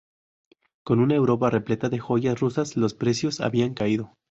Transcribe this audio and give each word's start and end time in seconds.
Con 0.83 0.99
una 0.99 1.13
Europa 1.13 1.51
repleta 1.51 1.87
de 1.87 1.99
joyas 1.99 2.39
rusas, 2.39 2.75
los 2.75 2.95
precios 2.95 3.39
habían 3.39 3.75
caído. 3.75 4.15